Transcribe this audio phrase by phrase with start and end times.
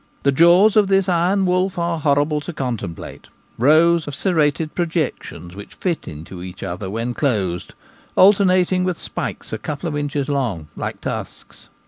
[0.23, 3.27] The jaws of this iron wolf are horrible to contemplate—
[3.59, 7.75] rows of serrated projections, which fit into each other when closed,
[8.15, 11.69] alternating with spikes a couple of inches long, like tusks.